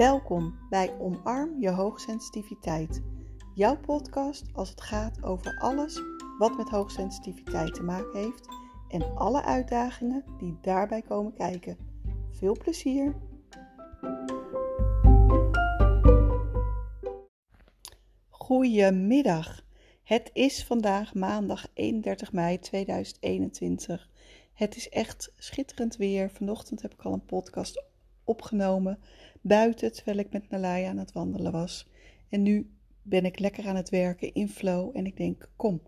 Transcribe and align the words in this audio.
Welkom 0.00 0.58
bij 0.70 0.98
Omarm 0.98 1.60
je 1.60 1.70
hoogsensitiviteit. 1.70 3.02
Jouw 3.54 3.80
podcast 3.80 4.44
als 4.52 4.68
het 4.70 4.80
gaat 4.80 5.22
over 5.22 5.58
alles 5.58 6.00
wat 6.38 6.56
met 6.56 6.68
hoogsensitiviteit 6.68 7.74
te 7.74 7.82
maken 7.82 8.18
heeft 8.18 8.48
en 8.88 9.16
alle 9.16 9.42
uitdagingen 9.42 10.24
die 10.38 10.58
daarbij 10.60 11.02
komen 11.02 11.34
kijken. 11.34 11.76
Veel 12.30 12.56
plezier! 12.58 13.16
Goedemiddag. 18.28 19.64
Het 20.02 20.30
is 20.32 20.64
vandaag 20.64 21.14
maandag 21.14 21.66
31 21.74 22.32
mei 22.32 22.58
2021. 22.58 24.08
Het 24.52 24.76
is 24.76 24.88
echt 24.88 25.32
schitterend 25.36 25.96
weer. 25.96 26.30
Vanochtend 26.30 26.82
heb 26.82 26.92
ik 26.92 27.02
al 27.02 27.12
een 27.12 27.24
podcast 27.24 27.89
opgenomen 28.30 28.98
buiten 29.40 29.92
terwijl 29.92 30.18
ik 30.18 30.32
met 30.32 30.50
Nalaya 30.50 30.88
aan 30.88 30.98
het 30.98 31.12
wandelen 31.12 31.52
was. 31.52 31.88
En 32.28 32.42
nu 32.42 32.70
ben 33.02 33.24
ik 33.24 33.38
lekker 33.38 33.66
aan 33.66 33.76
het 33.76 33.88
werken 33.88 34.34
in 34.34 34.48
flow 34.48 34.96
en 34.96 35.06
ik 35.06 35.16
denk, 35.16 35.50
kom, 35.56 35.82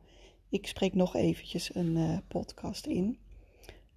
ik 0.49 0.67
spreek 0.67 0.95
nog 0.95 1.17
eventjes 1.17 1.75
een 1.75 1.97
uh, 1.97 2.19
podcast 2.29 2.87
in. 2.87 3.19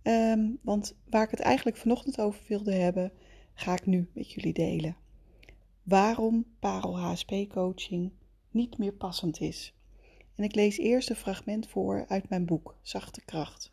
Um, 0.04 0.60
want 0.62 0.96
waar 1.10 1.24
ik 1.24 1.32
het 1.32 1.40
eigenlijk 1.40 1.78
vanochtend 1.78 2.20
over 2.20 2.42
wilde 2.48 2.74
hebben, 2.74 3.12
ga 3.54 3.74
ik 3.74 3.86
nu 3.86 4.10
met 4.14 4.32
jullie 4.32 4.54
delen. 4.54 4.96
Waarom 5.84 6.46
parel 6.60 7.00
HSP 7.00 7.34
coaching 7.50 8.12
niet 8.52 8.78
meer 8.78 8.94
passend 8.94 9.40
is. 9.40 9.74
En 10.36 10.44
ik 10.44 10.56
lees 10.56 10.78
eerst 10.78 11.10
een 11.10 11.16
fragment 11.16 11.68
voor 11.68 12.06
uit 12.08 12.30
mijn 12.30 12.46
boek 12.46 12.76
Zachte 12.82 13.22
Kracht. 13.26 13.72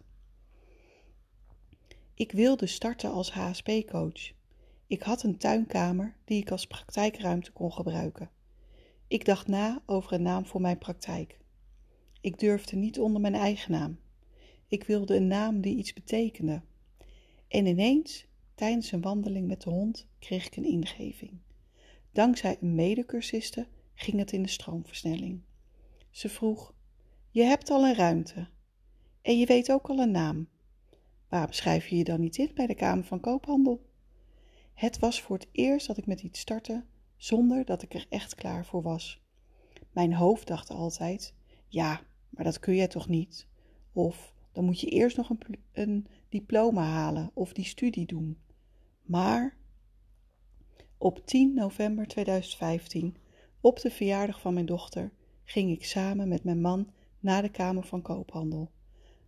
Ik 2.15 2.33
wilde 2.33 2.67
starten 2.67 3.11
als 3.11 3.33
HSP-coach. 3.33 4.33
Ik 4.87 5.03
had 5.03 5.23
een 5.23 5.39
tuinkamer 5.39 6.17
die 6.25 6.41
ik 6.41 6.51
als 6.51 6.67
praktijkruimte 6.67 7.53
kon 7.53 7.73
gebruiken. 7.73 8.31
Ik 9.09 9.25
dacht 9.25 9.47
na 9.47 9.83
over 9.87 10.13
een 10.13 10.23
naam 10.23 10.47
voor 10.47 10.61
mijn 10.61 10.79
praktijk. 10.79 11.39
Ik 12.21 12.39
durfde 12.39 12.77
niet 12.77 13.01
onder 13.01 13.21
mijn 13.21 13.35
eigen 13.35 13.73
naam. 13.73 13.99
Ik 14.67 14.85
wilde 14.85 15.17
een 15.17 15.27
naam 15.27 15.61
die 15.61 15.77
iets 15.77 15.93
betekende. 15.93 16.63
En 17.49 17.67
ineens, 17.67 18.27
tijdens 18.55 18.93
een 18.93 19.01
wandeling 19.01 19.47
met 19.47 19.63
de 19.63 19.71
hond, 19.71 20.07
kreeg 20.19 20.47
ik 20.47 20.57
een 20.57 20.65
ingeving. 20.65 21.41
Dankzij 22.13 22.57
een 22.61 22.75
medecursiste 22.75 23.67
ging 23.95 24.19
het 24.19 24.33
in 24.33 24.43
de 24.43 24.49
stroomversnelling. 24.49 25.41
Ze 26.11 26.29
vroeg: 26.29 26.75
Je 27.31 27.43
hebt 27.43 27.71
al 27.71 27.85
een 27.85 27.95
ruimte. 27.95 28.49
En 29.23 29.39
je 29.39 29.47
weet 29.47 29.73
ook 29.73 29.89
al 29.89 29.99
een 29.99 30.11
naam. 30.11 30.49
Waarom 31.29 31.53
schrijf 31.53 31.87
je 31.87 31.97
je 31.97 32.05
dan 32.05 32.21
niet 32.21 32.37
in 32.37 32.51
bij 32.55 32.67
de 32.67 32.75
Kamer 32.75 33.05
van 33.05 33.21
Koophandel? 33.21 33.91
Het 34.75 34.99
was 34.99 35.21
voor 35.21 35.37
het 35.37 35.49
eerst 35.53 35.87
dat 35.87 35.97
ik 35.97 36.07
met 36.07 36.23
iets 36.23 36.41
startte 36.41 36.85
zonder 37.17 37.65
dat 37.65 37.83
ik 37.83 37.95
er 37.95 38.07
echt 38.09 38.35
klaar 38.35 38.67
voor 38.67 38.83
was. 38.83 39.23
Mijn 39.91 40.15
hoofd 40.15 40.47
dacht 40.47 40.71
altijd: 40.71 41.35
ja, 41.69 42.01
maar 42.31 42.45
dat 42.45 42.59
kun 42.59 42.75
jij 42.75 42.89
toch 42.89 43.09
niet? 43.09 43.47
Of 43.93 44.35
dan 44.53 44.65
moet 44.65 44.81
je 44.81 44.87
eerst 44.87 45.17
nog 45.17 45.31
een, 45.31 45.41
een 45.73 46.07
diploma 46.29 46.83
halen 46.83 47.31
of 47.35 47.53
die 47.53 47.65
studie 47.65 48.07
doen. 48.07 48.39
Maar 49.03 49.57
op 50.99 51.27
10 51.27 51.55
november 51.55 52.07
2015, 52.07 53.17
op 53.61 53.81
de 53.81 53.91
verjaardag 53.91 54.41
van 54.41 54.55
mijn 54.55 54.67
dochter, 54.67 55.13
ging 55.45 55.71
ik 55.71 55.85
samen 55.85 56.29
met 56.29 56.45
mijn 56.45 56.61
man 56.61 56.91
naar 57.21 57.43
de 57.43 57.51
Kamer 57.51 57.87
van 57.87 58.03
Koophandel. 58.03 58.71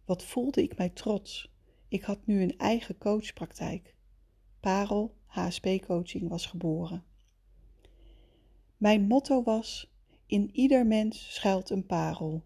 Wat 0.05 0.25
voelde 0.25 0.63
ik 0.63 0.77
mij 0.77 0.89
trots. 0.89 1.53
Ik 1.89 2.03
had 2.03 2.27
nu 2.27 2.43
een 2.43 2.59
eigen 2.59 2.99
coachpraktijk. 2.99 3.95
Parel 4.61 5.15
HSP-coaching 5.35 6.29
was 6.29 6.47
geboren. 6.47 7.05
Mijn 8.77 9.07
motto 9.07 9.43
was: 9.43 9.91
In 10.27 10.51
ieder 10.53 10.87
mens 10.87 11.35
schuilt 11.35 11.71
een 11.71 11.87
parel. 11.87 12.43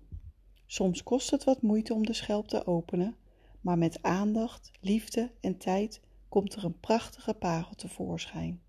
Soms 0.66 1.02
kost 1.02 1.30
het 1.30 1.44
wat 1.44 1.62
moeite 1.62 1.94
om 1.94 2.06
de 2.06 2.12
schelp 2.12 2.48
te 2.48 2.66
openen, 2.66 3.16
maar 3.60 3.78
met 3.78 4.02
aandacht, 4.02 4.70
liefde 4.80 5.30
en 5.40 5.58
tijd 5.58 6.00
komt 6.28 6.54
er 6.54 6.64
een 6.64 6.80
prachtige 6.80 7.34
parel 7.34 7.74
tevoorschijn. 7.74 8.62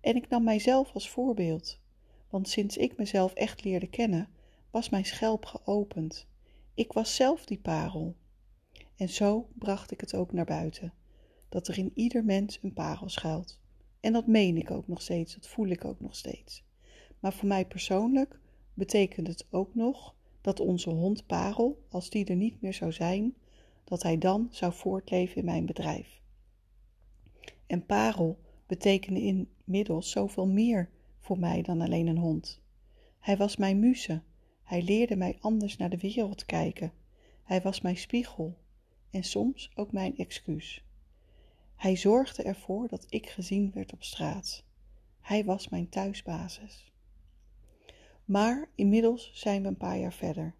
En 0.00 0.16
ik 0.16 0.28
nam 0.28 0.44
mijzelf 0.44 0.92
als 0.92 1.10
voorbeeld, 1.10 1.78
want 2.30 2.48
sinds 2.48 2.76
ik 2.76 2.96
mezelf 2.96 3.32
echt 3.32 3.64
leerde 3.64 3.88
kennen, 3.88 4.28
was 4.70 4.88
mijn 4.88 5.04
schelp 5.04 5.44
geopend. 5.44 6.26
Ik 6.74 6.92
was 6.92 7.14
zelf 7.14 7.44
die 7.44 7.58
parel. 7.58 8.16
En 8.96 9.08
zo 9.08 9.48
bracht 9.54 9.90
ik 9.90 10.00
het 10.00 10.14
ook 10.14 10.32
naar 10.32 10.44
buiten 10.44 10.92
dat 11.48 11.68
er 11.68 11.78
in 11.78 11.90
ieder 11.94 12.24
mens 12.24 12.58
een 12.62 12.72
parel 12.72 13.08
schuilt. 13.08 13.58
En 14.00 14.12
dat 14.12 14.26
meen 14.26 14.56
ik 14.56 14.70
ook 14.70 14.88
nog 14.88 15.02
steeds, 15.02 15.34
dat 15.34 15.48
voel 15.48 15.66
ik 15.66 15.84
ook 15.84 16.00
nog 16.00 16.16
steeds. 16.16 16.64
Maar 17.18 17.32
voor 17.32 17.48
mij 17.48 17.66
persoonlijk 17.66 18.38
betekent 18.74 19.26
het 19.26 19.46
ook 19.50 19.74
nog 19.74 20.14
dat 20.40 20.60
onze 20.60 20.90
hond 20.90 21.26
Parel, 21.26 21.84
als 21.88 22.10
die 22.10 22.24
er 22.24 22.36
niet 22.36 22.60
meer 22.60 22.74
zou 22.74 22.92
zijn, 22.92 23.34
dat 23.84 24.02
hij 24.02 24.18
dan 24.18 24.48
zou 24.50 24.72
voortleven 24.72 25.36
in 25.36 25.44
mijn 25.44 25.66
bedrijf. 25.66 26.20
En 27.66 27.86
Parel 27.86 28.38
betekende 28.66 29.20
inmiddels 29.20 30.10
zoveel 30.10 30.46
meer 30.46 30.90
voor 31.18 31.38
mij 31.38 31.62
dan 31.62 31.80
alleen 31.80 32.06
een 32.06 32.18
hond. 32.18 32.60
Hij 33.18 33.36
was 33.36 33.56
mijn 33.56 33.78
muze. 33.78 34.22
Hij 34.62 34.82
leerde 34.82 35.16
mij 35.16 35.36
anders 35.40 35.76
naar 35.76 35.90
de 35.90 35.98
wereld 35.98 36.44
kijken. 36.46 36.92
Hij 37.42 37.60
was 37.60 37.80
mijn 37.80 37.96
spiegel 37.96 38.56
en 39.10 39.24
soms 39.24 39.70
ook 39.74 39.92
mijn 39.92 40.16
excuus. 40.16 40.84
Hij 41.78 41.96
zorgde 41.96 42.42
ervoor 42.42 42.88
dat 42.88 43.06
ik 43.08 43.28
gezien 43.28 43.70
werd 43.74 43.92
op 43.92 44.02
straat. 44.02 44.64
Hij 45.20 45.44
was 45.44 45.68
mijn 45.68 45.88
thuisbasis. 45.88 46.92
Maar 48.24 48.70
inmiddels 48.74 49.30
zijn 49.34 49.62
we 49.62 49.68
een 49.68 49.76
paar 49.76 49.98
jaar 49.98 50.12
verder. 50.12 50.54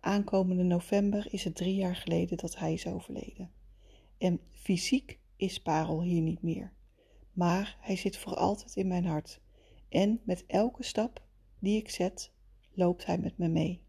Aankomende 0.00 0.62
november 0.62 1.26
is 1.30 1.44
het 1.44 1.54
drie 1.54 1.74
jaar 1.74 1.96
geleden 1.96 2.36
dat 2.36 2.58
hij 2.58 2.72
is 2.72 2.86
overleden. 2.86 3.50
En 4.18 4.40
fysiek 4.48 5.18
is 5.36 5.62
Parel 5.62 6.02
hier 6.02 6.22
niet 6.22 6.42
meer. 6.42 6.72
Maar 7.32 7.76
hij 7.80 7.96
zit 7.96 8.16
voor 8.16 8.34
altijd 8.34 8.76
in 8.76 8.88
mijn 8.88 9.04
hart. 9.04 9.40
En 9.88 10.20
met 10.24 10.44
elke 10.46 10.82
stap 10.82 11.22
die 11.58 11.76
ik 11.76 11.90
zet, 11.90 12.30
loopt 12.72 13.06
hij 13.06 13.18
met 13.18 13.38
me 13.38 13.48
mee. 13.48 13.80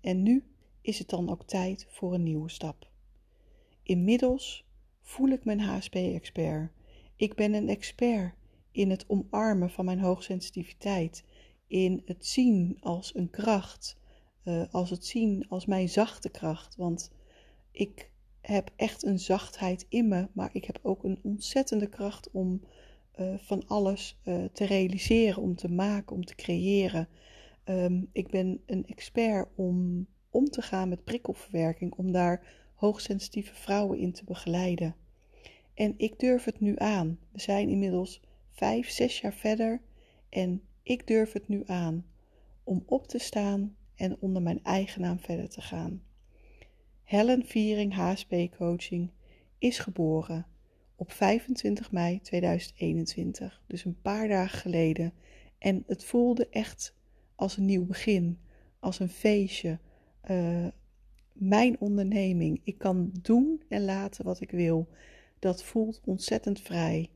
En 0.00 0.22
nu 0.22 0.44
is 0.80 0.98
het 0.98 1.08
dan 1.08 1.30
ook 1.30 1.44
tijd 1.46 1.86
voor 1.88 2.14
een 2.14 2.22
nieuwe 2.22 2.48
stap. 2.50 2.90
Inmiddels 3.82 4.64
voel 5.04 5.28
ik 5.28 5.44
mijn 5.44 5.60
HSP-expert. 5.60 6.70
Ik 7.16 7.34
ben 7.34 7.54
een 7.54 7.68
expert 7.68 8.34
in 8.70 8.90
het 8.90 9.04
omarmen 9.08 9.70
van 9.70 9.84
mijn 9.84 10.00
hoogsensitiviteit, 10.00 11.24
in 11.66 12.02
het 12.04 12.26
zien 12.26 12.76
als 12.80 13.14
een 13.14 13.30
kracht, 13.30 13.98
uh, 14.44 14.62
als 14.70 14.90
het 14.90 15.06
zien 15.06 15.46
als 15.48 15.66
mijn 15.66 15.88
zachte 15.88 16.28
kracht. 16.28 16.76
Want 16.76 17.10
ik 17.70 18.10
heb 18.40 18.70
echt 18.76 19.04
een 19.04 19.18
zachtheid 19.18 19.86
in 19.88 20.08
me, 20.08 20.28
maar 20.32 20.50
ik 20.52 20.64
heb 20.64 20.78
ook 20.82 21.04
een 21.04 21.18
ontzettende 21.22 21.88
kracht 21.88 22.30
om 22.30 22.60
uh, 23.20 23.38
van 23.38 23.66
alles 23.66 24.20
uh, 24.24 24.44
te 24.52 24.64
realiseren, 24.64 25.42
om 25.42 25.56
te 25.56 25.70
maken, 25.70 26.16
om 26.16 26.24
te 26.24 26.34
creëren. 26.34 27.08
Um, 27.64 28.08
ik 28.12 28.28
ben 28.28 28.60
een 28.66 28.86
expert 28.86 29.48
om 29.54 30.06
om 30.30 30.50
te 30.50 30.62
gaan 30.62 30.88
met 30.88 31.04
prikkelverwerking, 31.04 31.94
om 31.94 32.12
daar 32.12 32.63
hoogsensitieve 32.84 33.54
vrouwen 33.54 33.98
in 33.98 34.12
te 34.12 34.24
begeleiden. 34.24 34.96
En 35.74 35.94
ik 35.96 36.18
durf 36.18 36.44
het 36.44 36.60
nu 36.60 36.74
aan. 36.76 37.18
We 37.32 37.40
zijn 37.40 37.68
inmiddels 37.68 38.20
vijf, 38.50 38.88
zes 38.88 39.20
jaar 39.20 39.34
verder 39.34 39.80
en 40.28 40.62
ik 40.82 41.06
durf 41.06 41.32
het 41.32 41.48
nu 41.48 41.62
aan 41.66 42.06
om 42.64 42.82
op 42.86 43.06
te 43.06 43.18
staan 43.18 43.76
en 43.94 44.16
onder 44.20 44.42
mijn 44.42 44.64
eigen 44.64 45.00
naam 45.00 45.18
verder 45.18 45.48
te 45.48 45.60
gaan. 45.60 46.02
Helen 47.02 47.46
Viering 47.46 47.94
HSP 47.94 48.34
Coaching 48.56 49.10
is 49.58 49.78
geboren 49.78 50.46
op 50.96 51.12
25 51.12 51.92
mei 51.92 52.20
2021, 52.20 53.62
dus 53.66 53.84
een 53.84 54.00
paar 54.00 54.28
dagen 54.28 54.58
geleden. 54.58 55.12
En 55.58 55.84
het 55.86 56.04
voelde 56.04 56.48
echt 56.48 56.94
als 57.34 57.56
een 57.56 57.64
nieuw 57.64 57.84
begin, 57.84 58.38
als 58.80 58.98
een 58.98 59.08
feestje. 59.08 59.78
Uh, 60.30 60.66
mijn 61.34 61.80
onderneming. 61.80 62.60
Ik 62.64 62.78
kan 62.78 63.10
doen 63.22 63.62
en 63.68 63.84
laten 63.84 64.24
wat 64.24 64.40
ik 64.40 64.50
wil. 64.50 64.88
Dat 65.38 65.64
voelt 65.64 66.00
ontzettend 66.04 66.60
vrij. 66.60 67.10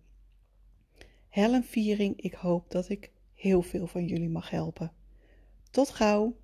Helen 1.29 1.65
Viering, 1.65 2.21
ik 2.21 2.35
hoop 2.35 2.71
dat 2.71 2.89
ik 2.89 3.11
heel 3.35 3.63
veel 3.63 3.87
van 3.87 4.07
jullie 4.07 4.29
mag 4.29 4.51
helpen. 4.51 4.93
Tot 5.71 5.91
gauw! 5.91 6.37